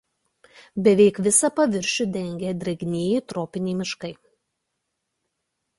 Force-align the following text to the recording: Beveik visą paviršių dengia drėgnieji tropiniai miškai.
Beveik 0.87 1.19
visą 1.27 1.51
paviršių 1.59 2.07
dengia 2.15 2.55
drėgnieji 2.63 3.23
tropiniai 3.33 3.79
miškai. 3.83 4.13